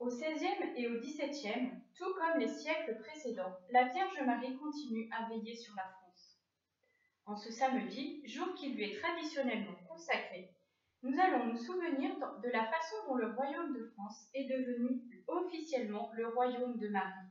Au 0.00 0.08
XVIe 0.08 0.72
et 0.76 0.88
au 0.88 0.98
XVIIe, 0.98 1.72
tout 1.94 2.14
comme 2.14 2.40
les 2.40 2.48
siècles 2.48 2.96
précédents, 3.00 3.54
la 3.68 3.84
Vierge 3.88 4.18
Marie 4.24 4.56
continue 4.56 5.10
à 5.12 5.28
veiller 5.28 5.54
sur 5.54 5.74
la 5.76 5.84
France. 5.84 6.40
En 7.26 7.36
ce 7.36 7.52
samedi, 7.52 8.26
jour 8.26 8.54
qui 8.54 8.70
lui 8.70 8.84
est 8.84 8.98
traditionnellement 8.98 9.76
consacré, 9.86 10.54
nous 11.02 11.20
allons 11.20 11.44
nous 11.44 11.58
souvenir 11.58 12.16
de 12.42 12.48
la 12.48 12.64
façon 12.64 12.96
dont 13.08 13.16
le 13.16 13.30
royaume 13.34 13.74
de 13.74 13.84
France 13.94 14.26
est 14.32 14.44
devenu 14.44 15.02
officiellement 15.26 16.10
le 16.14 16.28
royaume 16.28 16.78
de 16.78 16.88
Marie. 16.88 17.28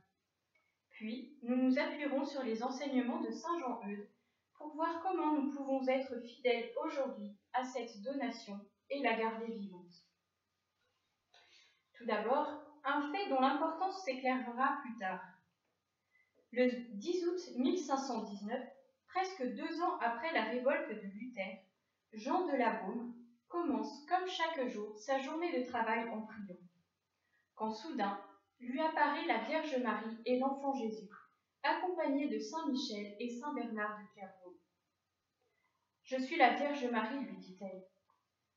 Puis, 0.90 1.36
nous 1.42 1.56
nous 1.56 1.76
appuierons 1.76 2.24
sur 2.24 2.44
les 2.44 2.62
enseignements 2.62 3.20
de 3.20 3.32
Saint 3.32 3.58
Jean-Eudes 3.58 4.08
pour 4.54 4.76
voir 4.76 5.02
comment 5.02 5.32
nous 5.32 5.50
pouvons 5.50 5.84
être 5.88 6.20
fidèles 6.20 6.70
aujourd'hui 6.84 7.36
à 7.52 7.64
cette 7.64 8.00
donation 8.02 8.60
et 8.90 9.02
la 9.02 9.18
garder 9.18 9.52
vivante. 9.54 10.09
Tout 12.00 12.06
d'abord, 12.06 12.48
un 12.82 13.12
fait 13.12 13.28
dont 13.28 13.42
l'importance 13.42 14.02
s'éclairera 14.04 14.78
plus 14.80 14.96
tard. 14.96 15.20
Le 16.50 16.70
10 16.94 17.26
août 17.26 17.58
1519, 17.58 18.58
presque 19.06 19.42
deux 19.54 19.82
ans 19.82 19.98
après 20.00 20.32
la 20.32 20.44
révolte 20.44 20.88
de 20.88 21.08
Luther, 21.08 21.58
Jean 22.14 22.46
de 22.46 22.56
la 22.56 22.80
Baume 22.80 23.14
commence, 23.48 24.06
comme 24.06 24.26
chaque 24.26 24.66
jour, 24.68 24.96
sa 24.96 25.18
journée 25.18 25.60
de 25.60 25.66
travail 25.66 26.08
en 26.08 26.22
priant. 26.22 26.56
Quand 27.54 27.70
soudain, 27.70 28.18
lui 28.60 28.80
apparaît 28.80 29.26
la 29.26 29.44
Vierge 29.44 29.76
Marie 29.82 30.16
et 30.24 30.38
l'enfant 30.38 30.72
Jésus, 30.72 31.10
accompagnés 31.62 32.30
de 32.30 32.38
Saint 32.38 32.66
Michel 32.68 33.14
et 33.20 33.28
Saint 33.28 33.52
Bernard 33.52 34.00
de 34.00 34.06
Clairvaux. 34.14 34.58
Je 36.04 36.16
suis 36.16 36.38
la 36.38 36.54
Vierge 36.54 36.86
Marie, 36.86 37.26
lui 37.26 37.36
dit-elle. 37.36 37.84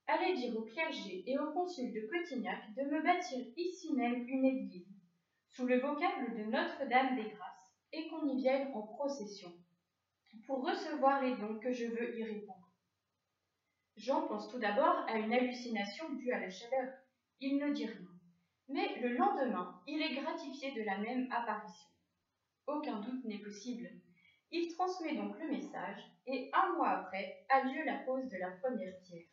Allez 0.08 0.36
dire 0.36 0.58
au 0.58 0.64
clergé 0.64 1.24
et 1.26 1.38
au 1.40 1.52
consul 1.54 1.94
de 1.94 2.08
Cotignac 2.08 2.74
de 2.76 2.84
me 2.84 3.02
bâtir 3.02 3.46
ici 3.56 3.94
même 3.94 4.28
une 4.28 4.46
église, 4.46 4.88
sous 5.50 5.66
le 5.66 5.80
vocable 5.80 6.38
de 6.38 6.44
Notre-Dame 6.44 7.16
des 7.16 7.30
Grâces, 7.30 7.74
et 7.94 8.08
qu'on 8.08 8.28
y 8.28 8.38
vienne 8.38 8.72
en 8.74 8.82
procession, 8.82 9.54
pour 10.46 10.66
recevoir 10.66 11.22
les 11.24 11.36
dons 11.36 11.60
que 11.60 11.72
je 11.72 11.86
veux 11.86 12.18
y 12.18 12.24
répondre. 12.24 12.74
Jean 13.96 14.28
pense 14.28 14.50
tout 14.50 14.60
d'abord 14.60 15.06
à 15.08 15.18
une 15.18 15.32
hallucination 15.32 16.12
due 16.16 16.32
à 16.32 16.40
la 16.40 16.50
chaleur. 16.50 16.92
Il 17.40 17.58
ne 17.60 17.72
dit 17.72 17.86
rien. 17.86 18.10
Mais 18.68 19.00
le 19.00 19.16
lendemain, 19.16 19.80
il 19.88 20.02
est 20.02 20.16
gratifié 20.16 20.72
de 20.74 20.82
la 20.82 20.98
même 20.98 21.32
apparition. 21.32 21.90
Aucun 22.66 23.00
doute 23.02 23.24
n'est 23.26 23.40
possible. 23.40 23.90
Il 24.52 24.74
transmet 24.74 25.16
donc 25.16 25.38
le 25.40 25.50
message 25.50 26.04
et 26.26 26.50
un 26.54 26.74
mois 26.74 26.90
après 26.90 27.46
a 27.50 27.64
lieu 27.66 27.84
la 27.86 27.98
pose 28.00 28.28
de 28.30 28.38
la 28.38 28.52
première 28.52 29.00
pierre. 29.04 29.28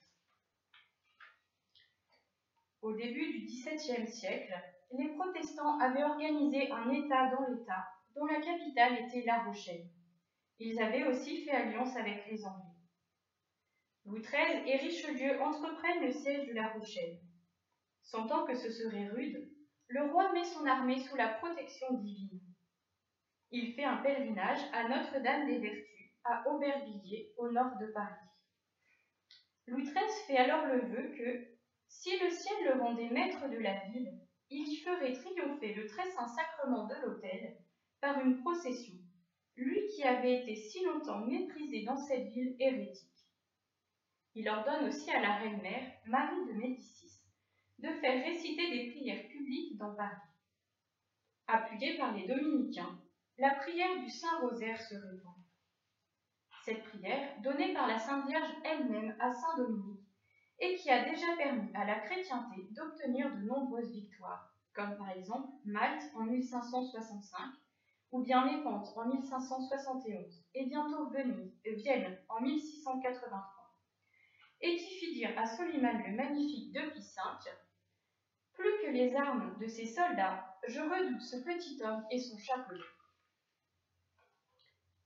Au 2.82 2.92
début 2.92 3.30
du 3.32 3.44
XVIIe 3.44 4.08
siècle, 4.08 4.54
les 4.92 5.08
protestants 5.08 5.78
avaient 5.78 6.04
organisé 6.04 6.70
un 6.70 6.90
État 6.90 7.30
dans 7.30 7.46
l'État 7.46 7.86
dont 8.16 8.26
la 8.26 8.40
capitale 8.40 9.04
était 9.04 9.24
La 9.26 9.42
Rochelle. 9.42 9.86
Ils 10.58 10.80
avaient 10.80 11.04
aussi 11.04 11.44
fait 11.44 11.52
alliance 11.52 11.94
avec 11.96 12.26
les 12.30 12.44
Anglais. 12.44 12.70
Louis 14.06 14.22
XIII 14.22 14.66
et 14.66 14.76
Richelieu 14.76 15.40
entreprennent 15.42 16.04
le 16.04 16.12
siège 16.12 16.48
de 16.48 16.54
La 16.54 16.68
Rochelle. 16.68 17.20
Sentant 18.02 18.46
que 18.46 18.54
ce 18.54 18.70
serait 18.70 19.08
rude, 19.08 19.50
le 19.88 20.10
roi 20.10 20.32
met 20.32 20.44
son 20.44 20.64
armée 20.66 21.00
sous 21.00 21.16
la 21.16 21.28
protection 21.28 21.92
divine. 21.94 22.40
Il 23.50 23.74
fait 23.74 23.84
un 23.84 23.98
pèlerinage 23.98 24.60
à 24.72 24.88
Notre-Dame 24.88 25.46
des 25.46 25.58
Vertus, 25.58 26.10
à 26.24 26.48
Aubervilliers, 26.48 27.32
au 27.36 27.50
nord 27.50 27.76
de 27.80 27.86
Paris. 27.86 28.26
Louis 29.66 29.82
XIII 29.82 30.24
fait 30.26 30.36
alors 30.36 30.66
le 30.66 30.86
vœu 30.86 31.14
que, 31.16 31.59
si 31.90 32.16
le 32.18 32.30
ciel 32.30 32.64
le 32.64 32.80
rendait 32.80 33.10
maître 33.10 33.48
de 33.48 33.58
la 33.58 33.84
ville, 33.88 34.18
il 34.48 34.66
y 34.66 34.76
ferait 34.76 35.12
triompher 35.12 35.74
le 35.74 35.86
très 35.86 36.08
saint 36.12 36.28
sacrement 36.28 36.86
de 36.86 36.94
l'autel 37.02 37.56
par 38.00 38.18
une 38.20 38.40
procession, 38.40 38.94
lui 39.56 39.86
qui 39.88 40.04
avait 40.04 40.40
été 40.40 40.54
si 40.54 40.84
longtemps 40.84 41.26
méprisé 41.26 41.82
dans 41.82 41.96
cette 41.96 42.28
ville 42.28 42.56
hérétique. 42.58 43.08
Il 44.34 44.48
ordonne 44.48 44.88
aussi 44.88 45.10
à 45.10 45.20
la 45.20 45.34
reine-mère, 45.36 45.92
Marie 46.06 46.46
de 46.46 46.52
Médicis, 46.52 47.20
de 47.80 47.88
faire 47.88 48.24
réciter 48.24 48.70
des 48.70 48.90
prières 48.92 49.26
publiques 49.28 49.76
dans 49.76 49.94
Paris. 49.94 50.16
Appuyée 51.48 51.98
par 51.98 52.16
les 52.16 52.28
dominicains, 52.28 53.00
la 53.36 53.56
prière 53.56 54.00
du 54.00 54.08
Saint-Rosaire 54.08 54.80
se 54.80 54.94
répand. 54.94 55.34
Cette 56.64 56.84
prière, 56.84 57.40
donnée 57.42 57.74
par 57.74 57.88
la 57.88 57.98
Sainte 57.98 58.28
Vierge 58.28 58.54
elle-même 58.64 59.16
à 59.18 59.32
Saint 59.32 59.56
Dominique, 59.56 60.09
et 60.60 60.76
qui 60.76 60.90
a 60.90 61.08
déjà 61.08 61.26
permis 61.36 61.70
à 61.74 61.84
la 61.84 62.00
chrétienté 62.00 62.68
d'obtenir 62.70 63.34
de 63.34 63.42
nombreuses 63.42 63.92
victoires, 63.92 64.54
comme 64.74 64.96
par 64.96 65.10
exemple 65.10 65.50
Malte 65.64 66.02
en 66.14 66.24
1565, 66.24 67.40
ou 68.12 68.22
bien 68.22 68.46
Népente 68.46 68.88
en 68.96 69.06
1571, 69.06 70.44
et 70.54 70.66
bientôt 70.66 71.08
Venise, 71.10 71.58
et 71.64 71.74
Vienne 71.74 72.18
en 72.28 72.40
1683 72.40 73.60
et 74.60 74.76
qui 74.76 74.94
fit 74.98 75.14
dire 75.14 75.38
à 75.38 75.46
Soliman 75.46 76.02
le 76.06 76.16
Magnifique 76.16 76.72
depuis 76.72 77.02
cinq 77.02 77.40
Plus 78.52 78.78
que 78.82 78.90
les 78.90 79.14
armes 79.16 79.56
de 79.58 79.66
ses 79.66 79.86
soldats, 79.86 80.58
je 80.68 80.80
redoute 80.80 81.22
ce 81.22 81.36
petit 81.36 81.82
homme 81.82 82.04
et 82.10 82.18
son 82.18 82.36
chapelet. 82.38 82.80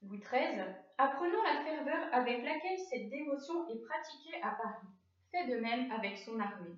Louis 0.02 0.18
XIII, 0.18 0.64
apprenant 0.98 1.42
la 1.44 1.64
ferveur 1.64 2.08
avec 2.12 2.44
laquelle 2.44 2.78
cette 2.78 3.08
dévotion 3.08 3.68
est 3.68 3.80
pratiquée 3.86 4.42
à 4.42 4.50
Paris, 4.50 4.88
fait 5.34 5.48
de 5.48 5.56
même 5.56 5.90
avec 5.90 6.18
son 6.18 6.38
armée. 6.38 6.76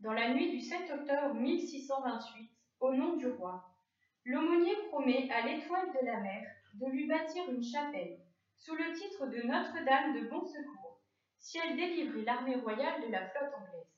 Dans 0.00 0.12
la 0.12 0.34
nuit 0.34 0.50
du 0.50 0.60
7 0.60 0.90
octobre 0.90 1.34
1628, 1.34 2.50
au 2.80 2.94
nom 2.94 3.16
du 3.16 3.28
roi, 3.28 3.64
l'aumônier 4.24 4.74
promet 4.88 5.30
à 5.30 5.46
l'étoile 5.46 5.92
de 5.92 6.04
la 6.04 6.18
mer 6.18 6.50
de 6.74 6.86
lui 6.86 7.06
bâtir 7.06 7.48
une 7.48 7.62
chapelle 7.62 8.18
sous 8.56 8.74
le 8.74 8.92
titre 8.94 9.26
de 9.26 9.46
Notre-Dame 9.46 10.14
de 10.14 10.28
Bon 10.28 10.44
Secours 10.44 11.00
si 11.38 11.58
elle 11.58 11.76
délivrait 11.76 12.22
l'armée 12.22 12.56
royale 12.56 13.02
de 13.02 13.12
la 13.12 13.28
flotte 13.28 13.54
anglaise. 13.54 13.94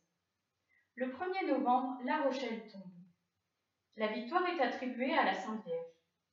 Le 0.96 1.06
1er 1.06 1.46
novembre, 1.46 1.98
La 2.04 2.22
Rochelle 2.22 2.70
tombe. 2.70 2.82
La 3.96 4.08
victoire 4.08 4.46
est 4.48 4.60
attribuée 4.60 5.14
à 5.14 5.24
la 5.24 5.34
Sainte 5.34 5.64
Vierge, 5.64 5.86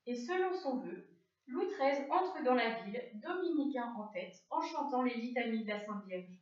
et 0.07 0.15
selon 0.15 0.53
son 0.53 0.79
vœu, 0.79 1.07
Louis 1.47 1.67
XIII 1.67 2.11
entre 2.11 2.43
dans 2.43 2.55
la 2.55 2.81
ville, 2.81 3.01
dominicain 3.13 3.93
en 3.97 4.07
tête, 4.07 4.35
en 4.49 4.61
chantant 4.61 5.03
les 5.03 5.15
litanies 5.15 5.63
de 5.63 5.69
la 5.69 5.79
Sainte 5.79 6.05
Vierge. 6.05 6.41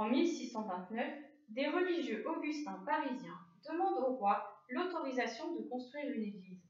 En 0.00 0.08
1629, 0.08 1.06
des 1.50 1.68
religieux 1.68 2.26
augustins 2.26 2.82
parisiens 2.86 3.38
demandent 3.68 4.02
au 4.02 4.16
roi 4.16 4.64
l'autorisation 4.70 5.52
de 5.52 5.68
construire 5.68 6.10
une 6.10 6.22
église. 6.22 6.64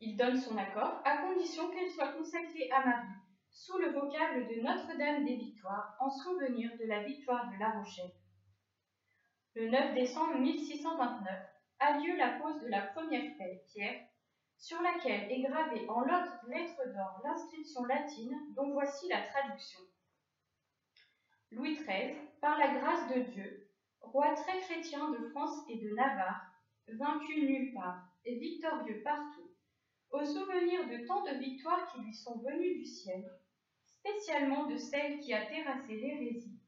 Il 0.00 0.18
donne 0.18 0.36
son 0.36 0.58
accord 0.58 1.00
à 1.06 1.22
condition 1.22 1.70
qu'elle 1.70 1.88
soit 1.88 2.12
consacrée 2.12 2.70
à 2.70 2.84
Marie, 2.84 3.16
sous 3.50 3.78
le 3.78 3.92
vocable 3.92 4.46
de 4.46 4.60
Notre-Dame 4.60 5.24
des 5.24 5.36
Victoires 5.36 5.96
en 6.00 6.10
souvenir 6.10 6.70
de 6.78 6.84
la 6.84 7.02
victoire 7.04 7.50
de 7.50 7.58
La 7.58 7.70
Rochelle. 7.70 8.12
Le 9.54 9.70
9 9.70 9.94
décembre 9.94 10.38
1629 10.38 11.32
a 11.78 11.98
lieu 11.98 12.14
la 12.18 12.38
pose 12.40 12.60
de 12.60 12.68
la 12.68 12.82
première 12.82 13.32
pierre, 13.72 14.04
sur 14.58 14.82
laquelle 14.82 15.32
est 15.32 15.40
gravée 15.40 15.88
en 15.88 16.02
lettres 16.02 16.92
d'or 16.94 17.22
l'inscription 17.24 17.84
latine 17.86 18.36
dont 18.54 18.70
voici 18.72 19.08
la 19.08 19.22
traduction. 19.22 19.80
Louis 21.50 21.76
XIII, 21.76 22.14
par 22.42 22.58
la 22.58 22.74
grâce 22.74 23.08
de 23.14 23.20
Dieu, 23.30 23.70
roi 24.02 24.34
très 24.34 24.60
chrétien 24.60 25.10
de 25.12 25.28
France 25.30 25.64
et 25.70 25.78
de 25.78 25.94
Navarre, 25.94 26.46
vaincu 26.88 27.40
nulle 27.40 27.72
part 27.72 28.06
et 28.26 28.38
victorieux 28.38 29.00
partout, 29.02 29.50
au 30.10 30.24
souvenir 30.24 30.86
de 30.88 31.06
tant 31.06 31.24
de 31.24 31.38
victoires 31.38 31.90
qui 31.90 32.02
lui 32.02 32.14
sont 32.14 32.38
venues 32.40 32.76
du 32.76 32.84
ciel, 32.84 33.24
spécialement 33.86 34.66
de 34.66 34.76
celle 34.76 35.20
qui 35.20 35.32
a 35.32 35.46
terrassé 35.46 35.96
l'hérésie, 35.96 36.60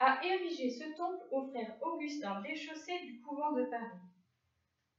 a 0.00 0.20
érigé 0.24 0.70
ce 0.70 0.96
temple 0.96 1.24
au 1.30 1.46
frère 1.50 1.76
Augustin 1.80 2.40
déchaussé 2.42 2.98
du 3.04 3.20
couvent 3.20 3.52
de 3.52 3.64
Paris, 3.66 4.00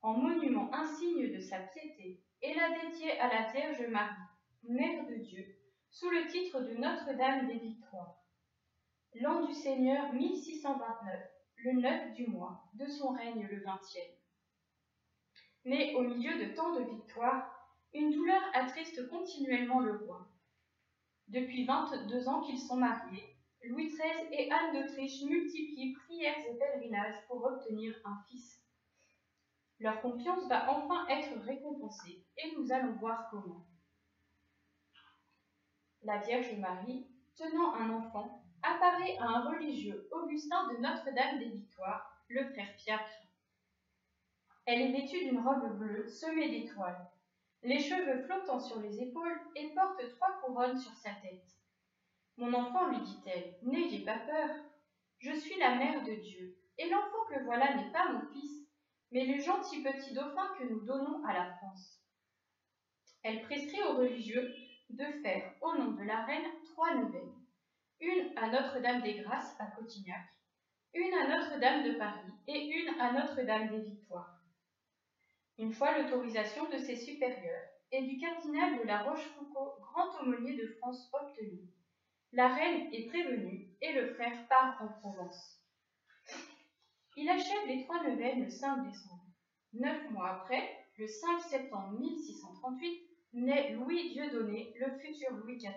en 0.01 0.13
monument 0.13 0.73
insigne 0.73 1.33
de 1.33 1.39
sa 1.39 1.59
piété, 1.59 2.23
et 2.41 2.53
l'a 2.53 2.69
dédié 2.81 3.19
à 3.19 3.27
la 3.27 3.51
Vierge 3.51 3.87
Marie, 3.89 4.15
Mère 4.63 5.05
de 5.05 5.15
Dieu, 5.15 5.45
sous 5.89 6.09
le 6.09 6.27
titre 6.27 6.61
de 6.61 6.75
Notre-Dame 6.75 7.47
des 7.47 7.59
Victoires. 7.59 8.26
L'an 9.15 9.45
du 9.45 9.53
Seigneur 9.53 10.13
1629, 10.13 11.19
le 11.57 11.73
9 11.73 12.13
du 12.13 12.27
mois 12.27 12.63
de 12.73 12.85
son 12.85 13.09
règne 13.09 13.47
le 13.49 13.63
vingtième. 13.63 14.11
Mais 15.65 15.95
au 15.95 16.01
milieu 16.01 16.45
de 16.45 16.53
tant 16.53 16.73
de 16.73 16.83
victoires, 16.83 17.51
une 17.93 18.11
douleur 18.11 18.41
attriste 18.53 19.09
continuellement 19.09 19.79
le 19.79 19.97
roi. 19.97 20.27
Depuis 21.29 21.65
22 21.65 22.29
ans 22.29 22.41
qu'ils 22.41 22.59
sont 22.59 22.77
mariés, 22.77 23.35
Louis 23.63 23.87
XIII 23.87 24.27
et 24.31 24.51
Anne 24.51 24.73
d'Autriche 24.73 25.23
multiplient 25.23 25.93
prières 25.93 26.37
et 26.47 26.57
pèlerinages 26.57 27.25
pour 27.27 27.43
obtenir 27.43 27.95
un 28.05 28.17
fils. 28.29 28.63
Leur 29.79 30.01
confiance 30.01 30.47
va 30.47 30.71
enfin 30.71 31.07
être 31.07 31.39
récompensée 31.41 32.25
et 32.37 32.55
nous 32.55 32.71
allons 32.71 32.93
voir 32.93 33.29
comment. 33.29 33.65
La 36.03 36.19
Vierge 36.19 36.55
Marie, 36.57 37.07
tenant 37.35 37.73
un 37.73 37.89
enfant, 37.89 38.46
apparaît 38.67 39.17
à 39.19 39.25
un 39.25 39.49
religieux 39.49 40.07
Augustin 40.11 40.67
de 40.69 40.77
Notre-Dame 40.77 41.39
des 41.39 41.49
Victoires 41.49 42.17
le 42.29 42.43
frère 42.51 42.73
Fiacre. 42.77 43.23
Elle 44.65 44.81
est 44.81 44.91
vêtue 44.91 45.23
d'une 45.23 45.39
robe 45.39 45.77
bleue 45.77 46.07
semée 46.07 46.49
d'étoiles, 46.49 47.09
les 47.63 47.79
cheveux 47.79 48.23
flottant 48.23 48.59
sur 48.59 48.81
les 48.81 49.01
épaules 49.01 49.39
et 49.55 49.69
porte 49.69 50.01
trois 50.15 50.41
couronnes 50.41 50.77
sur 50.77 50.93
sa 50.93 51.11
tête. 51.11 51.55
Mon 52.35 52.53
enfant, 52.53 52.89
lui 52.89 52.99
dit-elle, 52.99 53.55
n'ayez 53.63 54.03
pas 54.03 54.19
peur. 54.19 54.49
Je 55.19 55.31
suis 55.31 55.57
la 55.57 55.75
mère 55.75 56.03
de 56.03 56.13
Dieu, 56.15 56.57
et 56.77 56.89
l'enfant 56.89 57.25
que 57.29 57.43
voilà 57.45 57.75
n'est 57.75 57.91
pas 57.91 58.11
mon 58.11 58.21
fils, 58.33 58.67
mais 59.11 59.25
le 59.25 59.41
gentil 59.41 59.81
petit 59.81 60.13
dauphin 60.13 60.53
que 60.59 60.65
nous 60.65 60.81
donnons 60.81 61.23
à 61.25 61.33
la 61.33 61.53
France. 61.55 62.03
Elle 63.23 63.41
prescrit 63.43 63.81
aux 63.83 63.97
religieux 63.97 64.53
de 64.89 65.05
faire, 65.23 65.53
au 65.61 65.75
nom 65.77 65.91
de 65.91 66.03
la 66.03 66.23
reine, 66.25 66.45
trois 66.65 66.93
neuvaines. 66.93 67.46
Une 67.99 68.37
à 68.37 68.49
Notre-Dame 68.49 69.01
des 69.01 69.15
Grâces 69.15 69.55
à 69.59 69.65
Cotignac, 69.67 70.27
une 70.93 71.13
à 71.13 71.27
Notre-Dame 71.27 71.83
de 71.83 71.97
Paris 71.97 72.31
et 72.47 72.67
une 72.67 72.99
à 72.99 73.11
Notre-Dame 73.11 73.69
des 73.69 73.81
Victoires. 73.81 74.39
Une 75.57 75.73
fois 75.73 75.97
l'autorisation 75.97 76.69
de 76.69 76.77
ses 76.77 76.95
supérieurs 76.95 77.69
et 77.91 78.03
du 78.03 78.19
cardinal 78.19 78.79
de 78.79 78.83
la 78.83 79.01
Rochefoucauld, 79.01 79.79
grand 79.81 80.21
aumônier 80.21 80.55
de 80.55 80.67
France, 80.77 81.09
obtenue, 81.11 81.69
la 82.33 82.53
reine 82.53 82.93
est 82.93 83.07
prévenue 83.07 83.69
et 83.81 83.93
le 83.93 84.13
frère 84.13 84.47
part 84.47 84.79
en 84.81 84.87
Provence. 84.99 85.59
Il 87.15 87.27
achève 87.27 87.67
les 87.67 87.83
trois 87.85 88.03
neuvaines 88.03 88.43
le 88.43 88.49
5 88.49 88.85
décembre. 88.85 89.25
Neuf 89.73 90.11
mois 90.11 90.41
après, 90.41 90.85
le 90.97 91.07
5 91.07 91.39
septembre 91.41 91.97
1638, 91.99 93.01
naît 93.33 93.71
Louis 93.71 94.11
Dieudonné, 94.13 94.73
le 94.79 94.99
futur 94.99 95.31
Louis 95.31 95.57
XIV. 95.57 95.73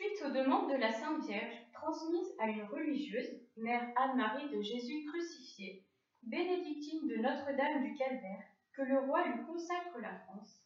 Suite 0.00 0.22
aux 0.22 0.32
demandes 0.32 0.70
de 0.70 0.78
la 0.78 0.92
Sainte 0.92 1.26
Vierge 1.26 1.52
transmises 1.74 2.34
à 2.38 2.48
une 2.48 2.62
religieuse, 2.62 3.38
mère 3.58 3.86
Anne-Marie 3.96 4.48
de 4.48 4.62
Jésus 4.62 5.04
crucifié, 5.04 5.84
bénédictine 6.22 7.06
de 7.06 7.16
Notre-Dame 7.16 7.84
du 7.84 7.94
Calvaire, 7.96 8.44
que 8.72 8.80
le 8.80 9.00
roi 9.00 9.26
lui 9.26 9.44
consacre 9.44 9.98
la 10.00 10.18
France, 10.20 10.64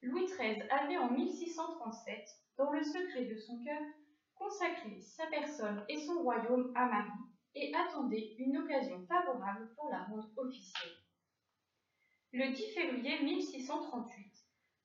Louis 0.00 0.26
XIII 0.26 0.62
avait 0.70 0.96
en 0.96 1.10
1637, 1.10 2.24
dans 2.56 2.70
le 2.70 2.84
secret 2.84 3.24
de 3.24 3.34
son 3.34 3.58
cœur, 3.64 3.82
consacré 4.36 5.00
sa 5.00 5.26
personne 5.26 5.84
et 5.88 5.98
son 5.98 6.22
royaume 6.22 6.70
à 6.76 6.86
Marie 6.86 7.26
et 7.56 7.74
attendait 7.74 8.36
une 8.38 8.58
occasion 8.58 9.04
favorable 9.08 9.74
pour 9.74 9.88
la 9.90 10.04
rendre 10.04 10.30
officielle. 10.36 10.98
Le 12.32 12.52
10 12.52 12.74
février 12.74 13.24
1638, 13.24 14.38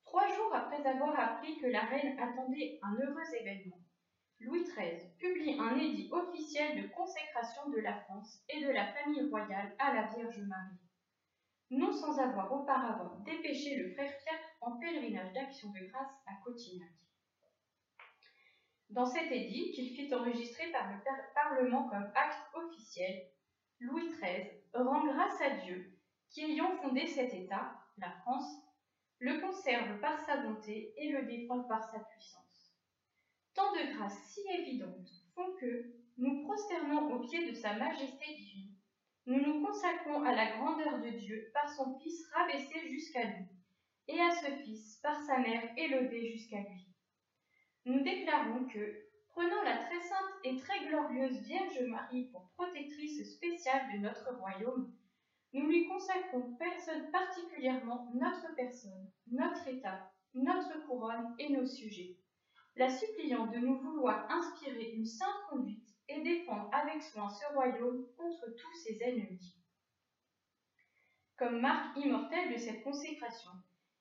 trois 0.04 0.26
jours 0.34 0.52
après 0.52 0.84
avoir 0.84 1.16
appris 1.16 1.58
que 1.58 1.66
la 1.66 1.84
reine 1.84 2.18
attendait 2.18 2.80
un 2.82 2.94
heureux 2.94 3.34
événement, 3.40 3.83
Louis 4.44 4.64
XIII 4.64 5.10
publie 5.18 5.58
un 5.58 5.78
édit 5.78 6.10
officiel 6.12 6.82
de 6.82 6.88
consécration 6.88 7.70
de 7.70 7.78
la 7.78 7.94
France 8.02 8.42
et 8.50 8.62
de 8.62 8.70
la 8.70 8.92
famille 8.92 9.28
royale 9.30 9.74
à 9.78 9.94
la 9.94 10.02
Vierge 10.14 10.40
Marie, 10.40 10.78
non 11.70 11.92
sans 11.92 12.18
avoir 12.18 12.52
auparavant 12.52 13.16
dépêché 13.24 13.76
le 13.76 13.94
frère 13.94 14.12
Pierre 14.18 14.40
en 14.60 14.72
pèlerinage 14.78 15.32
d'action 15.32 15.70
de 15.70 15.86
grâce 15.86 16.12
à 16.26 16.34
Cotignac. 16.44 16.90
Dans 18.90 19.06
cet 19.06 19.32
édit, 19.32 19.72
qu'il 19.72 19.88
fit 19.96 20.14
enregistrer 20.14 20.70
par 20.72 20.92
le 20.92 20.98
Parlement 21.34 21.88
comme 21.88 22.12
acte 22.14 22.54
officiel, 22.54 23.24
Louis 23.80 24.10
XIII 24.10 24.50
rend 24.74 25.06
grâce 25.06 25.40
à 25.40 25.50
Dieu 25.64 25.98
qui, 26.28 26.44
ayant 26.44 26.76
fondé 26.82 27.06
cet 27.06 27.32
État, 27.32 27.72
la 27.96 28.10
France, 28.10 28.62
le 29.20 29.40
conserve 29.40 30.00
par 30.00 30.18
sa 30.26 30.36
bonté 30.38 30.92
et 30.98 31.12
le 31.12 31.24
défend 31.24 31.62
par 31.62 31.82
sa 31.90 32.00
puissance. 32.00 32.43
Tant 33.54 33.72
de 33.72 33.94
grâces 33.94 34.20
si 34.32 34.40
évidentes 34.50 35.10
font 35.34 35.52
que, 35.60 35.92
nous 36.16 36.42
prosternons 36.44 37.12
aux 37.14 37.20
pieds 37.20 37.48
de 37.48 37.54
sa 37.54 37.74
majesté 37.74 38.34
divine, 38.34 38.74
nous 39.26 39.40
nous 39.40 39.64
consacrons 39.64 40.22
à 40.24 40.34
la 40.34 40.56
grandeur 40.56 41.00
de 41.00 41.10
Dieu 41.10 41.50
par 41.54 41.68
son 41.68 41.96
Fils 41.98 42.28
rabaissé 42.32 42.88
jusqu'à 42.90 43.24
lui, 43.24 43.46
et 44.08 44.20
à 44.20 44.30
ce 44.30 44.50
Fils 44.62 44.98
par 45.02 45.20
sa 45.22 45.38
mère 45.38 45.62
élevée 45.76 46.32
jusqu'à 46.32 46.58
lui. 46.58 46.88
Nous 47.84 48.02
déclarons 48.02 48.66
que, 48.66 49.06
prenant 49.28 49.62
la 49.62 49.76
très 49.76 50.00
sainte 50.00 50.34
et 50.42 50.56
très 50.56 50.86
glorieuse 50.86 51.38
Vierge 51.38 51.80
Marie 51.88 52.28
pour 52.32 52.50
protectrice 52.56 53.34
spéciale 53.34 53.92
de 53.94 53.98
notre 53.98 54.34
royaume, 54.36 54.92
nous 55.52 55.66
lui 55.66 55.86
consacrons 55.86 56.56
personne 56.58 57.10
particulièrement 57.12 58.10
notre 58.14 58.52
personne, 58.56 59.08
notre 59.30 59.68
état, 59.68 60.10
notre 60.34 60.84
couronne 60.86 61.34
et 61.38 61.50
nos 61.50 61.66
sujets, 61.66 62.16
la 62.76 62.90
suppliant 62.90 63.46
de 63.46 63.58
nous 63.58 63.78
vouloir 63.78 64.30
inspirer 64.30 64.92
une 64.92 65.06
sainte 65.06 65.46
conduite 65.48 65.88
et 66.08 66.22
défendre 66.22 66.68
avec 66.72 67.02
soin 67.02 67.28
ce 67.28 67.54
royaume 67.54 68.06
contre 68.16 68.46
tous 68.56 68.74
ses 68.82 69.02
ennemis. 69.02 69.56
Comme 71.38 71.60
marque 71.60 71.96
immortelle 71.96 72.52
de 72.52 72.58
cette 72.58 72.82
consécration, 72.82 73.50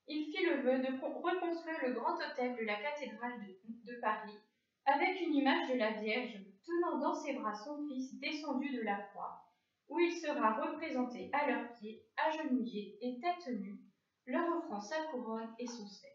il 0.08 0.26
fit 0.26 0.46
le 0.46 0.62
vœu 0.62 0.80
de 0.80 1.00
reconstruire 1.02 1.80
le 1.86 1.94
grand 1.94 2.16
autel 2.16 2.56
de 2.58 2.64
la 2.64 2.76
cathédrale 2.76 3.40
de, 3.86 4.00
Paris 4.02 4.38
avec 4.86 5.22
une 5.22 5.36
image 5.36 5.70
de 5.70 5.78
la 5.78 5.92
Vierge 5.92 6.38
tenant 6.66 7.00
dans 7.00 7.16
ses 7.16 7.34
bras 7.34 7.56
son 7.56 7.88
fils 7.88 8.20
descendu 8.20 8.76
de 8.76 8.82
la 8.82 8.98
croix, 8.98 9.46
où 9.88 10.00
il 10.00 10.12
sera 10.14 10.62
représenté 10.62 11.30
à 11.32 11.50
leurs 11.50 11.74
pieds, 11.76 12.04
agenouillé 12.18 12.98
et 13.02 13.20
tête 13.22 13.48
nue, 13.60 13.80
leur 14.26 14.58
offrant 14.58 14.82
sa 14.82 15.04
couronne 15.06 15.56
et 15.58 15.68
son 15.68 15.88
sceptre. 15.88 16.13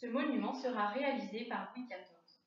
Ce 0.00 0.06
monument 0.06 0.54
sera 0.54 0.86
réalisé 0.88 1.44
par 1.44 1.74
Louis 1.76 1.86
XIV. 1.86 2.40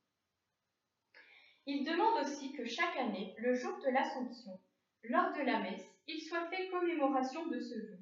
Il 1.67 1.85
demande 1.85 2.23
aussi 2.23 2.51
que 2.51 2.65
chaque 2.65 2.97
année, 2.97 3.35
le 3.37 3.53
jour 3.53 3.77
de 3.77 3.89
l'Assomption, 3.89 4.59
lors 5.03 5.31
de 5.33 5.41
la 5.43 5.59
messe, 5.59 5.85
il 6.07 6.19
soit 6.21 6.47
fait 6.47 6.69
commémoration 6.69 7.45
de 7.45 7.59
ce 7.59 7.75
vœu, 7.75 7.99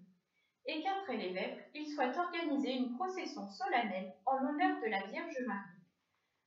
et 0.68 0.81
qu'après 0.81 1.18
vêpres, 1.33 1.65
il 1.74 1.86
soit 1.89 2.18
organisé 2.18 2.71
une 2.71 2.95
procession 2.95 3.45
solennelle 3.50 4.13
en 4.25 4.38
l'honneur 4.38 4.80
de 4.80 4.88
la 4.88 5.06
Vierge 5.07 5.45
Marie, 5.45 5.83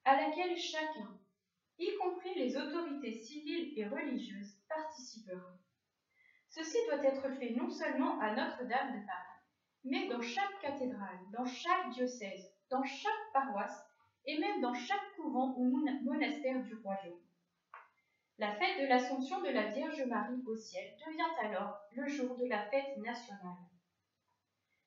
à 0.06 0.16
laquelle 0.16 0.56
chacun, 0.56 1.20
y 1.78 1.94
compris 1.96 2.34
les 2.36 2.56
autorités 2.56 3.12
civiles 3.12 3.78
et 3.78 3.86
religieuses, 3.86 4.56
participera. 4.66 5.58
Ceci 6.48 6.78
doit 6.88 7.04
être 7.04 7.28
fait 7.38 7.50
non 7.50 7.68
seulement 7.68 8.18
à 8.20 8.34
Notre-Dame 8.34 8.98
de 8.98 9.06
Paris, 9.06 9.42
mais 9.84 10.08
dans 10.08 10.22
chaque 10.22 10.58
cathédrale, 10.62 11.18
dans 11.36 11.44
chaque 11.44 11.90
diocèse, 11.90 12.53
dans 12.70 12.84
chaque 12.84 13.32
paroisse 13.32 13.84
et 14.26 14.38
même 14.38 14.60
dans 14.60 14.74
chaque 14.74 15.14
couvent 15.16 15.54
ou 15.56 15.84
monastère 16.02 16.62
du 16.62 16.74
royaume. 16.76 17.20
La 18.38 18.52
fête 18.56 18.80
de 18.80 18.86
l'Assomption 18.86 19.40
de 19.42 19.50
la 19.50 19.70
Vierge 19.70 20.02
Marie 20.06 20.42
au 20.46 20.56
ciel 20.56 20.96
devient 21.06 21.46
alors 21.46 21.78
le 21.92 22.08
jour 22.08 22.36
de 22.36 22.46
la 22.46 22.64
fête 22.66 22.96
nationale. 22.98 23.56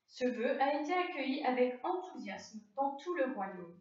Ce 0.07 0.25
vœu 0.25 0.59
a 0.61 0.81
été 0.81 0.93
accueilli 0.93 1.43
avec 1.45 1.79
enthousiasme 1.85 2.59
dans 2.75 2.95
tout 2.95 3.15
le 3.15 3.31
royaume. 3.33 3.79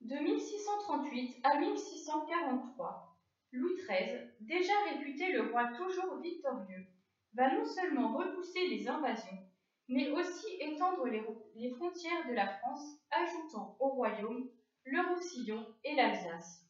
De 0.00 0.16
1638 0.16 1.40
à 1.44 1.58
1643, 1.58 3.18
Louis 3.52 3.76
XIII, 3.76 4.30
déjà 4.40 4.72
réputé 4.90 5.32
le 5.32 5.50
roi 5.50 5.68
toujours 5.76 6.20
victorieux, 6.20 6.86
va 7.34 7.54
non 7.54 7.64
seulement 7.64 8.16
repousser 8.16 8.66
les 8.68 8.88
invasions, 8.88 9.48
mais 9.88 10.10
aussi 10.10 10.46
étendre 10.60 11.06
les, 11.06 11.70
frontières 11.72 12.28
de 12.28 12.34
la 12.34 12.58
France, 12.58 13.00
ajoutant 13.10 13.76
au 13.80 13.88
royaume 13.90 14.50
le 14.84 15.14
Roussillon 15.14 15.66
et 15.84 15.94
l'Alsace. 15.94 16.62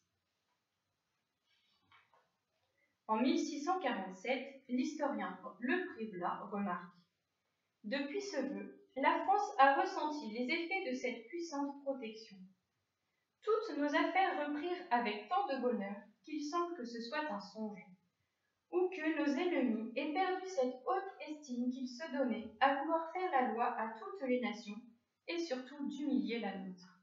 En 3.07 3.17
1647, 3.17 4.63
l'historien 4.69 5.39
Le 5.59 5.93
Préblat 5.93 6.41
remarque 6.51 6.95
Depuis 7.83 8.21
ce 8.21 8.37
vœu, 8.37 8.81
la 8.95 9.23
France 9.25 9.51
a 9.59 9.81
ressenti 9.81 10.31
les 10.31 10.45
effets 10.51 10.89
de 10.89 10.95
cette 10.95 11.27
puissante 11.27 11.83
protection. 11.83 12.37
Toutes 13.43 13.77
nos 13.77 13.87
affaires 13.87 14.47
reprirent 14.47 14.87
avec 14.89 15.29
tant 15.29 15.45
de 15.47 15.61
bonheur 15.61 15.95
qu'il 16.23 16.43
semble 16.43 16.75
que 16.75 16.85
ce 16.85 16.99
soit 17.01 17.31
un 17.31 17.39
songe 17.39 17.94
ou 18.75 18.89
que 18.89 19.17
nos 19.17 19.37
ennemis 19.39 19.93
aient 19.95 20.11
perdu 20.11 20.45
cette 20.47 20.75
haute 20.85 21.29
estime 21.29 21.71
qu'ils 21.71 21.87
se 21.87 22.11
donnaient 22.11 22.51
à 22.59 22.75
vouloir 22.75 23.09
faire 23.13 23.31
la 23.31 23.53
loi 23.53 23.73
à 23.79 23.93
toutes 23.97 24.27
les 24.27 24.41
nations 24.41 24.75
et 25.29 25.39
surtout 25.39 25.87
d'humilier 25.87 26.39
la 26.39 26.57
nôtre. 26.57 26.99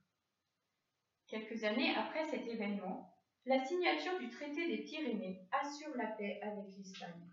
Quelques 1.27 1.65
années 1.65 1.95
après 1.97 2.27
cet 2.27 2.47
événement, 2.47 3.11
la 3.47 3.65
signature 3.65 4.19
du 4.19 4.29
traité 4.29 4.69
des 4.69 4.85
Pyrénées 4.85 5.41
assure 5.51 5.97
la 5.97 6.09
paix 6.09 6.39
avec 6.43 6.77
l'Espagne. 6.77 7.31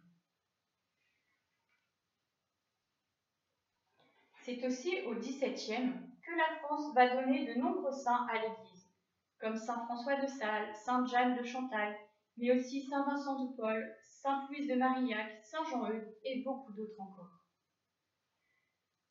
C'est 4.43 4.65
aussi 4.65 5.01
au 5.01 5.15
XVIIe 5.15 5.93
que 6.23 6.31
la 6.31 6.55
France 6.61 6.93
va 6.95 7.09
donner 7.09 7.45
de 7.45 7.59
nombreux 7.59 7.91
saints 7.91 8.25
à 8.31 8.35
l'Église, 8.35 8.89
comme 9.37 9.57
Saint 9.57 9.85
François 9.85 10.15
de 10.15 10.27
Sales, 10.27 10.73
Sainte 10.75 11.09
Jeanne 11.09 11.37
de 11.37 11.43
Chantal, 11.43 11.93
mais 12.37 12.57
aussi 12.57 12.83
Saint 12.83 13.03
Vincent 13.03 13.45
de 13.45 13.55
Paul, 13.57 13.95
Sainte 14.21 14.49
Louise 14.49 14.67
de 14.67 14.75
Marillac, 14.75 15.41
Saint 15.45 15.63
Jean-Eudes 15.63 16.13
et 16.25 16.43
beaucoup 16.43 16.73
d'autres 16.73 16.99
encore. 16.99 17.39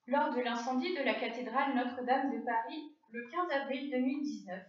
Lors 0.07 0.35
de 0.35 0.41
l'incendie 0.43 0.95
de 0.95 1.03
la 1.03 1.15
cathédrale 1.15 1.75
Notre-Dame 1.75 2.31
de 2.31 2.45
Paris 2.45 2.95
le 3.13 3.27
15 3.31 3.51
avril 3.53 3.91
2019, 3.91 4.67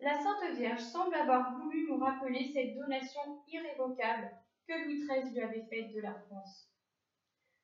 la 0.00 0.18
Sainte 0.18 0.56
Vierge 0.56 0.80
semble 0.80 1.14
avoir 1.14 1.56
voulu 1.56 1.86
nous 1.88 1.98
rappeler 1.98 2.50
cette 2.52 2.74
donation 2.74 3.20
irrévocable 3.46 4.32
que 4.66 4.72
Louis 4.72 5.06
XIII 5.06 5.30
lui 5.30 5.40
avait 5.40 5.66
faite 5.70 5.94
de 5.94 6.00
la 6.00 6.14
France. 6.14 6.68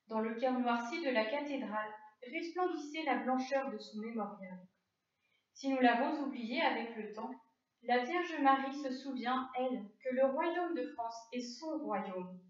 Dans 0.06 0.20
le 0.20 0.36
cœur 0.36 0.56
noirci 0.60 1.02
de 1.02 1.10
la 1.10 1.24
cathédrale 1.24 1.92
resplendissait 2.32 3.02
la 3.02 3.16
blancheur 3.16 3.72
de 3.72 3.78
son 3.78 3.98
mémorial. 3.98 4.60
Si 5.54 5.70
nous 5.70 5.80
l'avons 5.80 6.22
oublié 6.22 6.62
avec 6.62 6.94
le 6.94 7.12
temps, 7.14 7.34
la 7.82 8.04
Vierge 8.04 8.38
Marie 8.40 8.76
se 8.76 8.92
souvient, 8.92 9.50
elle, 9.58 9.84
que 10.02 10.14
le 10.14 10.26
royaume 10.26 10.74
de 10.74 10.86
France 10.94 11.16
est 11.32 11.40
son 11.40 11.78
royaume. 11.78 12.40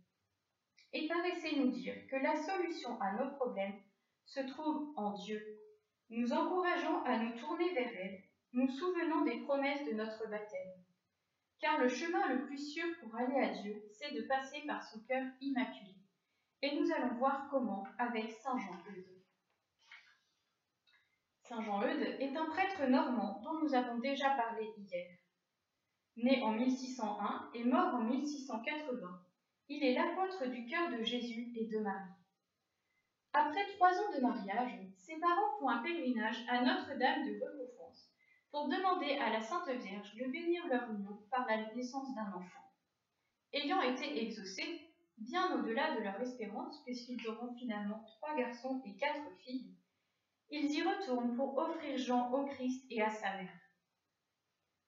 Et 0.93 1.09
paraissait 1.09 1.57
nous 1.57 1.71
dire 1.71 1.95
que 2.11 2.17
la 2.17 2.37
solution 2.37 2.99
à 3.01 3.13
nos 3.13 3.31
problèmes 3.37 3.79
se 4.25 4.41
trouve 4.41 4.93
en 4.97 5.13
Dieu, 5.13 5.41
nous 6.11 6.33
encourageant 6.33 7.03
à 7.05 7.19
nous 7.19 7.39
tourner 7.39 7.73
vers 7.75 7.91
elle, 8.03 8.23
nous 8.53 8.69
souvenant 8.69 9.23
des 9.23 9.41
promesses 9.41 9.85
de 9.87 9.93
notre 9.93 10.29
baptême. 10.31 10.73
Car 11.61 11.79
le 11.81 11.89
chemin 11.89 12.29
le 12.29 12.47
plus 12.47 12.73
sûr 12.73 12.87
pour 13.01 13.15
aller 13.17 13.41
à 13.41 13.63
Dieu, 13.63 13.83
c'est 13.93 14.15
de 14.15 14.23
passer 14.23 14.63
par 14.67 14.83
son 14.83 15.01
cœur 15.01 15.25
immaculé. 15.41 15.95
Et 16.63 16.79
nous 16.79 16.91
allons 16.93 17.15
voir 17.17 17.49
comment 17.51 17.85
avec 17.99 18.31
Saint 18.33 18.59
Jean-Eudes. 18.59 19.16
Saint 21.49 21.63
Jean-Eudes 21.63 22.17
est 22.19 22.37
un 22.37 22.47
prêtre 22.47 22.87
normand 22.87 23.41
dont 23.45 23.61
nous 23.61 23.73
avons 23.73 23.99
déjà 23.99 24.31
parlé 24.31 24.69
hier. 24.79 25.17
Né 26.17 26.43
en 26.43 26.51
1601 26.51 27.51
et 27.55 27.63
mort 27.63 27.95
en 27.95 28.01
1680, 28.01 29.23
il 29.69 29.85
est 29.85 29.95
l'apôtre 29.95 30.47
du 30.47 30.67
cœur 30.67 30.91
de 30.91 31.05
Jésus 31.05 31.53
et 31.55 31.67
de 31.67 31.79
Marie. 31.79 32.15
Après 33.33 33.65
trois 33.77 33.93
ans 33.93 34.13
de 34.17 34.23
mariage, 34.23 34.73
ses 34.97 35.21
parents 35.21 35.59
font 35.61 35.69
un 35.69 35.83
pèlerinage 35.83 36.45
à 36.49 36.65
Notre-Dame 36.65 37.27
de 37.27 37.35
Recoufrance 37.35 38.11
pour 38.51 38.69
demander 38.69 39.17
à 39.19 39.31
la 39.31 39.41
Sainte 39.41 39.69
Vierge 39.69 40.17
de 40.17 40.25
bénir 40.25 40.67
leur 40.67 40.91
union 40.91 41.23
par 41.31 41.47
la 41.47 41.73
naissance 41.75 42.13
d'un 42.17 42.33
enfant. 42.33 42.73
Ayant 43.53 43.83
été 43.83 44.21
exaucés, 44.25 44.91
bien 45.19 45.57
au-delà 45.57 45.95
de 45.95 46.03
leur 46.03 46.21
espérance, 46.21 46.83
puisqu'ils 46.83 47.29
auront 47.29 47.55
finalement 47.55 48.03
trois 48.17 48.35
garçons 48.35 48.83
et 48.85 48.97
quatre 48.97 49.31
filles, 49.45 49.77
ils 50.51 50.71
y 50.71 50.83
retournent 50.83 51.37
pour 51.37 51.57
offrir 51.59 51.99
Jean 51.99 52.33
au 52.33 52.47
Christ 52.47 52.85
et 52.91 53.03
à 53.03 53.11
sa 53.11 53.37
mère. 53.37 53.61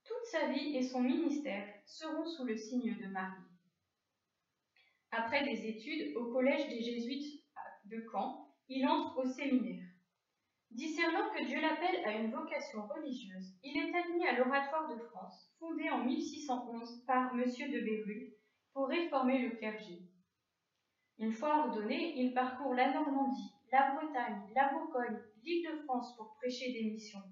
Toute 0.05 0.25
sa 0.31 0.49
vie 0.49 0.77
et 0.77 0.83
son 0.83 1.01
ministère 1.01 1.67
seront 1.87 2.25
sous 2.25 2.45
le 2.45 2.57
signe 2.57 2.97
de 2.97 3.07
Marie. 3.09 3.45
Après 5.11 5.45
des 5.45 5.67
études 5.67 6.17
au 6.17 6.33
collège 6.33 6.69
des 6.69 6.83
Jésuites 6.83 7.43
de 7.85 8.05
Caen, 8.13 8.55
il 8.69 8.87
entre 8.87 9.19
au 9.19 9.27
séminaire. 9.27 9.85
Discernant 10.71 11.31
que 11.31 11.45
Dieu 11.47 11.61
l'appelle 11.61 12.05
à 12.05 12.13
une 12.13 12.31
vocation 12.31 12.87
religieuse, 12.87 13.55
il 13.65 13.77
est 13.79 13.95
admis 13.95 14.27
à 14.27 14.39
l'Oratoire 14.39 14.95
de 14.95 14.99
France, 14.99 15.51
fondé 15.59 15.89
en 15.89 16.05
1611 16.05 17.05
par 17.07 17.33
M. 17.33 17.41
de 17.41 17.81
Bérulle, 17.81 18.35
pour 18.75 18.89
réformer 18.89 19.39
le 19.39 19.57
clergé. 19.57 20.03
Une 21.19 21.33
fois 21.33 21.67
ordonné, 21.67 22.15
il 22.17 22.35
parcourt 22.35 22.75
la 22.75 22.93
Normandie, 22.93 23.58
la 23.73 23.93
Bretagne, 23.93 24.51
la 24.55 24.73
Bourgogne, 24.73 25.19
l'île 25.43 25.67
de 25.71 25.77
France 25.85 26.17
pour 26.17 26.35
prêcher 26.37 26.73
des 26.73 26.85
missions. 26.85 27.23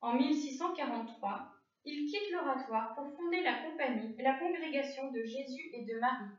En 0.00 0.14
1643, 0.14 1.52
il 1.84 2.06
quitte 2.10 2.30
l'oratoire 2.32 2.94
pour 2.94 3.12
fonder 3.16 3.42
la 3.42 3.62
compagnie 3.62 4.14
la 4.18 4.38
congrégation 4.38 5.10
de 5.10 5.22
Jésus 5.24 5.70
et 5.72 5.84
de 5.84 5.98
Marie, 5.98 6.34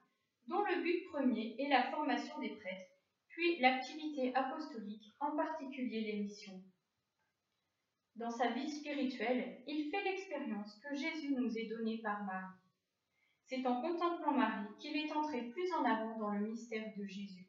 dont 0.47 0.63
le 0.63 0.81
but 0.81 1.05
premier 1.11 1.55
est 1.59 1.69
la 1.69 1.91
formation 1.91 2.39
des 2.39 2.55
prêtres 2.55 2.93
puis 3.33 3.59
l'activité 3.59 4.33
apostolique, 4.35 5.11
en 5.19 5.35
particulier 5.35 6.01
les 6.01 6.21
missions. 6.21 6.61
Dans 8.15 8.29
sa 8.29 8.51
vie 8.51 8.69
spirituelle, 8.69 9.63
il 9.65 9.89
fait 9.89 10.03
l'expérience 10.03 10.79
que 10.83 10.95
Jésus 10.95 11.33
nous 11.33 11.57
est 11.57 11.67
donné 11.67 11.97
par 11.97 12.23
Marie. 12.25 12.59
C'est 13.47 13.65
en 13.65 13.81
contemplant 13.81 14.33
Marie 14.33 14.67
qu'il 14.79 14.95
est 14.95 15.11
entré 15.11 15.49
plus 15.49 15.73
en 15.73 15.83
avant 15.83 16.17
dans 16.19 16.29
le 16.29 16.47
mystère 16.47 16.93
de 16.95 17.05
Jésus. 17.05 17.42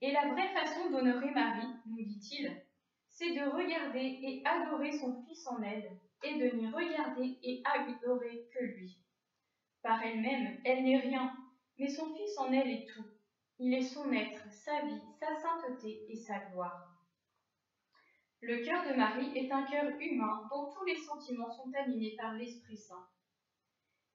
Et 0.00 0.12
la 0.12 0.28
vraie 0.28 0.52
façon 0.54 0.90
d'honorer 0.90 1.30
Marie, 1.32 1.74
nous 1.86 2.04
dit-il, 2.04 2.62
c'est 3.08 3.34
de 3.34 3.50
regarder 3.50 4.18
et 4.22 4.42
adorer 4.44 4.92
son 4.92 5.24
Fils 5.24 5.46
en 5.48 5.60
elle, 5.62 5.90
et 6.22 6.38
de 6.38 6.56
n'y 6.56 6.70
regarder 6.70 7.38
et 7.42 7.62
adorer 7.64 8.48
que 8.54 8.64
lui. 8.64 8.96
Par 9.82 10.02
elle-même, 10.02 10.60
elle 10.64 10.84
n'est 10.84 11.00
rien, 11.00 11.36
mais 11.78 11.88
son 11.88 12.14
Fils 12.14 12.38
en 12.38 12.52
elle 12.52 12.70
est 12.70 12.86
tout. 12.86 13.06
Il 13.58 13.74
est 13.74 13.82
son 13.82 14.12
être, 14.12 14.48
sa 14.52 14.82
vie, 14.82 15.02
sa 15.18 15.34
sainteté 15.34 16.06
et 16.08 16.16
sa 16.16 16.38
gloire. 16.50 16.94
Le 18.40 18.64
cœur 18.64 18.88
de 18.88 18.94
Marie 18.94 19.36
est 19.36 19.50
un 19.50 19.64
cœur 19.64 19.90
humain 19.98 20.48
dont 20.48 20.70
tous 20.70 20.84
les 20.84 20.94
sentiments 20.94 21.50
sont 21.50 21.72
animés 21.74 22.14
par 22.16 22.34
l'Esprit 22.34 22.76
Saint. 22.76 23.08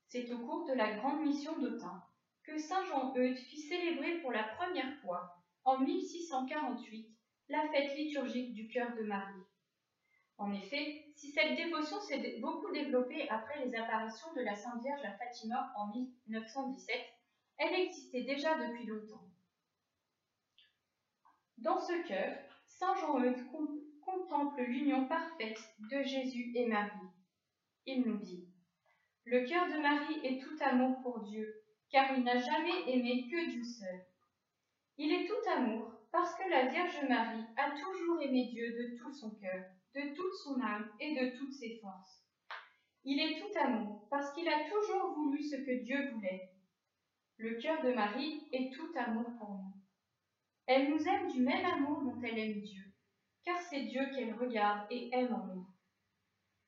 C'est 0.08 0.32
au 0.32 0.40
cours 0.40 0.66
de 0.66 0.74
la 0.74 0.94
grande 0.94 1.26
mission 1.26 1.60
d'Autun 1.60 2.02
que 2.44 2.58
Saint 2.58 2.86
Jean-Eudes 2.86 3.38
fit 3.38 3.60
célébrer 3.60 4.22
pour 4.22 4.32
la 4.32 4.44
première 4.44 4.98
fois, 5.02 5.43
en 5.66 5.80
1648, 5.80 7.08
la 7.50 7.68
fête 7.70 7.96
liturgique 7.98 8.54
du 8.54 8.68
cœur 8.68 8.96
de 8.96 9.04
Marie. 9.04 9.44
En 10.38 10.52
effet, 10.52 11.06
si 11.16 11.32
cette 11.32 11.56
dévotion 11.56 12.00
s'est 12.02 12.40
beaucoup 12.40 12.72
développée 12.72 13.30
après 13.30 13.66
les 13.66 13.76
apparitions 13.76 14.34
de 14.36 14.42
la 14.42 14.56
Sainte 14.56 14.82
Vierge 14.82 15.06
à 15.06 15.18
Fatima 15.18 15.72
en 15.78 15.88
1917, 15.88 16.96
elle 17.58 17.74
existait 17.76 18.24
déjà 18.24 18.58
depuis 18.58 18.86
longtemps. 18.86 19.30
Dans 21.60 21.80
ce 21.80 22.08
cœur, 22.08 22.38
Saint 22.68 22.96
Jean-Eudes 22.96 23.46
contemple 24.02 24.64
l'union 24.64 25.08
parfaite 25.08 25.60
de 25.92 26.02
Jésus 26.02 26.52
et 26.56 26.66
Marie. 26.66 27.08
Il 27.86 28.02
nous 28.02 28.18
dit 28.18 28.50
Le 29.26 29.46
cœur 29.46 29.68
de 29.68 29.80
Marie 29.80 30.20
est 30.26 30.42
tout 30.42 30.58
amour 30.62 31.02
pour 31.04 31.22
Dieu, 31.22 31.64
car 31.90 32.18
il 32.18 32.24
n'a 32.24 32.38
jamais 32.38 32.92
aimé 32.92 33.30
que 33.32 33.50
Dieu 33.50 33.64
seul. 33.64 34.02
Il 34.98 35.12
est 35.12 35.26
tout 35.26 35.50
amour 35.50 35.92
parce 36.12 36.36
que 36.36 36.48
la 36.48 36.68
Vierge 36.68 37.02
Marie 37.10 37.46
a 37.58 37.72
toujours 37.72 38.22
aimé 38.22 38.50
Dieu 38.52 38.70
de 38.74 38.98
tout 38.98 39.12
son 39.12 39.32
cœur, 39.32 39.66
de 39.96 40.14
toute 40.14 40.36
son 40.44 40.62
âme 40.62 40.88
et 41.00 41.16
de 41.16 41.36
toutes 41.38 41.54
ses 41.54 41.80
forces. 41.80 42.24
Il 43.04 43.20
est 43.20 43.40
tout 43.40 43.58
amour 43.60 44.08
parce 44.12 44.32
qu'il 44.34 44.48
a 44.48 44.70
toujours 44.70 45.14
voulu 45.16 45.42
ce 45.42 45.56
que 45.56 45.84
Dieu 45.84 46.12
voulait. 46.12 46.52
Le 47.38 47.56
cœur 47.56 47.84
de 47.84 47.92
Marie 47.92 48.48
est 48.52 48.72
tout 48.72 48.92
amour 48.96 49.26
pour 49.40 49.50
nous. 49.50 49.74
Elle 50.68 50.92
nous 50.92 51.08
aime 51.08 51.32
du 51.32 51.42
même 51.42 51.66
amour 51.66 52.04
dont 52.04 52.22
elle 52.22 52.38
aime 52.38 52.62
Dieu, 52.62 52.84
car 53.44 53.60
c'est 53.64 53.86
Dieu 53.86 54.06
qu'elle 54.14 54.36
regarde 54.36 54.86
et 54.92 55.10
aime 55.14 55.34
en 55.34 55.48
nous. 55.48 55.68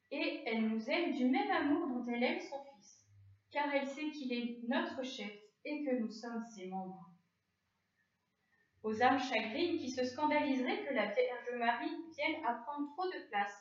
Et 0.09 0.41
elle 0.47 0.67
nous 0.67 0.89
aime 0.89 1.13
du 1.13 1.25
même 1.25 1.51
amour 1.51 1.87
dont 1.87 2.05
elle 2.11 2.23
aime 2.23 2.41
son 2.41 2.59
Fils, 2.63 3.05
car 3.51 3.73
elle 3.73 3.87
sait 3.87 4.09
qu'il 4.09 4.33
est 4.33 4.67
notre 4.67 5.03
chef 5.03 5.31
et 5.63 5.85
que 5.85 5.95
nous 5.95 6.11
sommes 6.11 6.43
ses 6.55 6.67
membres. 6.67 7.14
Aux 8.85 9.01
âmes 9.01 9.19
chagrines 9.19 9.79
qui 9.79 9.89
se 9.89 10.05
scandaliseraient 10.05 10.85
que 10.85 10.93
la 10.93 11.07
Vierge 11.07 11.57
Marie 11.57 11.97
vienne 12.15 12.45
à 12.45 12.53
prendre 12.53 12.87
trop 12.93 13.07
de 13.07 13.27
place, 13.31 13.51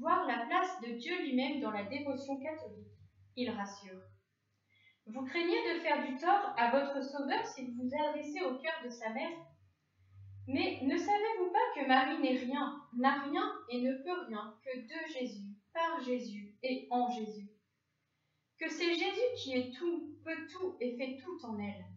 voir 0.00 0.26
la 0.26 0.46
place 0.46 0.80
de 0.80 0.96
Dieu 0.96 1.14
lui-même 1.20 1.60
dans 1.60 1.72
la 1.72 1.82
dévotion 1.82 2.38
catholique, 2.40 2.88
il 3.36 3.50
rassure. 3.50 4.00
Vous 5.04 5.26
craignez 5.26 5.74
de 5.74 5.80
faire 5.80 6.06
du 6.06 6.16
tort 6.16 6.54
à 6.56 6.70
votre 6.70 7.04
Sauveur 7.04 7.46
si 7.48 7.66
vous 7.66 7.82
vous 7.82 7.90
adressez 8.02 8.40
au 8.40 8.58
cœur 8.60 8.72
de 8.82 8.88
sa 8.88 9.10
mère? 9.10 9.36
Mais 10.48 10.80
ne 10.84 10.96
savez-vous 10.96 11.52
pas 11.52 11.74
que 11.74 11.86
Marie 11.86 12.22
n'est 12.22 12.38
rien, 12.38 12.80
n'a 12.96 13.20
rien 13.24 13.52
et 13.68 13.82
ne 13.82 14.02
peut 14.02 14.26
rien 14.26 14.54
que 14.64 14.78
de 14.80 15.12
Jésus, 15.12 15.54
par 15.74 16.00
Jésus 16.00 16.56
et 16.62 16.88
en 16.90 17.10
Jésus? 17.10 17.50
Que 18.58 18.70
c'est 18.70 18.94
Jésus 18.94 19.34
qui 19.36 19.52
est 19.52 19.70
tout, 19.74 20.16
peut 20.24 20.46
tout 20.50 20.78
et 20.80 20.96
fait 20.96 21.18
tout 21.22 21.44
en 21.44 21.58
elle 21.58 21.91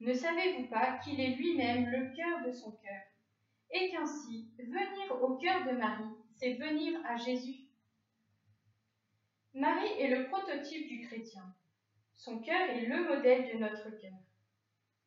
Ne 0.00 0.12
savez-vous 0.12 0.68
pas 0.68 0.98
qu'il 0.98 1.20
est 1.20 1.36
lui-même 1.36 1.86
le 1.86 2.14
cœur 2.14 2.46
de 2.46 2.52
son 2.52 2.72
cœur? 2.72 3.02
Et 3.70 3.90
qu'ainsi, 3.90 4.50
venir 4.58 5.22
au 5.22 5.36
cœur 5.36 5.64
de 5.66 5.72
Marie, 5.72 6.14
c'est 6.34 6.54
venir 6.54 7.00
à 7.06 7.16
Jésus 7.16 7.66
Marie 9.54 9.98
est 9.98 10.14
le 10.14 10.26
prototype 10.26 10.86
du 10.86 11.06
chrétien. 11.06 11.42
Son 12.14 12.40
cœur 12.40 12.60
est 12.60 12.84
le 12.84 13.08
modèle 13.08 13.50
de 13.50 13.58
notre 13.58 13.88
cœur. 13.88 14.12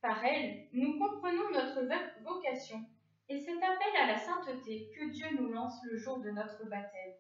Par 0.01 0.25
elle, 0.25 0.67
nous 0.73 0.97
comprenons 0.97 1.51
notre 1.51 1.87
vocation 2.23 2.83
et 3.27 3.39
cet 3.39 3.57
appel 3.57 3.95
à 4.01 4.07
la 4.07 4.17
sainteté 4.17 4.89
que 4.97 5.05
Dieu 5.11 5.27
nous 5.37 5.49
lance 5.49 5.79
le 5.83 5.97
jour 5.97 6.19
de 6.19 6.31
notre 6.31 6.65
baptême. 6.67 7.13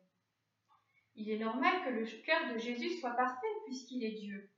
Il 1.15 1.29
est 1.29 1.37
normal 1.37 1.83
que 1.85 1.91
le 1.91 2.05
cœur 2.23 2.51
de 2.51 2.57
Jésus 2.57 2.97
soit 2.99 3.15
parfait 3.15 3.47
puisqu'il 3.65 4.03
est 4.03 4.19
Dieu. 4.19 4.49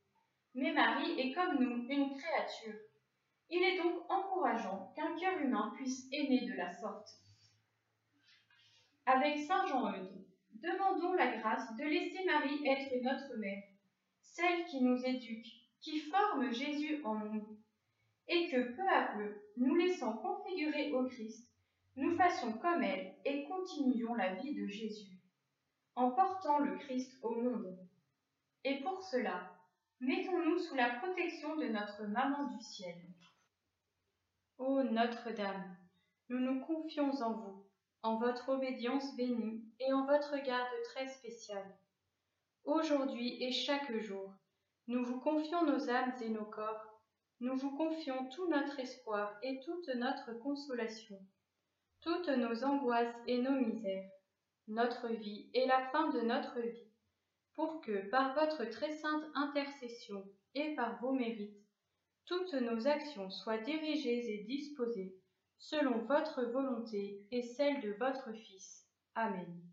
Mais 0.53 0.72
Marie 0.72 1.20
est 1.20 1.34
comme 1.34 1.60
nous 1.60 1.86
une 1.89 2.15
créature. 2.15 2.80
Il 3.51 3.62
est 3.63 3.77
donc 3.77 4.10
encourageant 4.10 4.93
qu'un 4.96 5.15
cœur 5.17 5.38
humain 5.39 5.74
puisse 5.75 6.08
aimer 6.12 6.48
de 6.48 6.53
la 6.53 6.72
sorte. 6.72 7.10
Avec 9.05 9.39
Saint 9.39 9.67
Jean-Eudes, 9.67 10.25
demandons 10.51 11.13
la 11.13 11.38
grâce 11.38 11.75
de 11.75 11.84
laisser 11.84 12.24
Marie 12.25 12.65
être 12.65 13.03
notre 13.03 13.38
mère, 13.38 13.63
celle 14.22 14.65
qui 14.65 14.81
nous 14.81 15.05
éduque, 15.05 15.48
qui 15.81 16.00
forme 16.00 16.51
Jésus 16.53 17.03
en 17.03 17.15
nous 17.15 17.58
et 18.27 18.50
que 18.50 18.74
peu 18.75 18.88
à 18.88 19.13
peu, 19.17 19.41
nous 19.58 19.75
laissant 19.75 20.17
configurer 20.17 20.93
au 20.93 21.08
Christ, 21.10 21.51
nous 21.98 22.15
fassions 22.15 22.53
comme 22.53 22.81
elle 22.81 23.15
et 23.25 23.43
continuions 23.46 24.15
la 24.15 24.36
vie 24.36 24.55
de 24.55 24.67
Jésus. 24.67 25.20
en 25.96 26.12
portant 26.12 26.60
le 26.60 26.77
Christ 26.77 27.20
au 27.22 27.36
monde. 27.36 27.77
Et 28.63 28.79
pour 28.81 29.03
cela, 29.03 29.51
mettons-nous 30.00 30.60
sous 30.60 30.75
la 30.75 30.91
protection 30.91 31.58
de 31.58 31.67
notre 31.67 32.03
Maman 32.05 32.48
du 32.55 32.63
ciel. 32.63 32.96
Ô 34.63 34.84
Notre-Dame, 34.84 35.75
nous 36.30 36.38
nous 36.38 36.62
confions 36.62 37.10
en 37.24 37.34
vous, 37.34 37.65
en 38.03 38.20
votre 38.20 38.50
obédience 38.50 39.15
bénie 39.15 39.65
et 39.80 39.91
en 39.91 40.06
votre 40.06 40.38
garde 40.38 40.70
très 40.84 41.08
spéciale. 41.08 41.75
Aujourd'hui 42.65 43.44
et 43.44 43.51
chaque 43.51 43.91
jour, 44.01 44.32
nous 44.86 45.03
vous 45.03 45.20
confions 45.20 45.65
nos 45.65 45.89
âmes 45.89 46.13
et 46.22 46.30
nos 46.30 46.46
corps, 46.46 47.01
nous 47.39 47.56
vous 47.56 47.75
confions 47.75 48.30
tout 48.30 48.48
notre 48.50 48.80
espoir 48.80 49.36
et 49.41 49.60
toute 49.62 49.88
notre 49.96 50.32
consolation, 50.34 51.18
toutes 52.01 52.30
nos 52.30 52.63
angoisses 52.63 53.18
et 53.25 53.39
nos 53.39 53.60
misères, 53.60 54.12
notre 54.68 55.08
vie 55.08 55.50
et 55.56 55.65
la 55.65 55.89
fin 55.89 56.10
de 56.10 56.22
notre 56.22 56.60
vie, 56.60 56.94
pour 57.56 57.82
que, 57.82 58.08
par 58.12 58.36
votre 58.36 58.65
très 58.65 58.91
sainte 58.91 59.25
intercession 59.34 60.24
et 60.53 60.75
par 60.75 61.01
vos 61.01 61.13
mérites, 61.13 61.61
toutes 62.32 62.54
nos 62.54 62.88
actions 62.88 63.30
soient 63.30 63.58
dirigées 63.58 64.34
et 64.34 64.46
disposées 64.46 65.14
selon 65.60 65.98
votre 66.06 66.44
volonté 66.44 67.28
et 67.30 67.42
celle 67.42 67.82
de 67.82 67.92
votre 68.00 68.32
Fils. 68.32 68.88
Amen. 69.16 69.71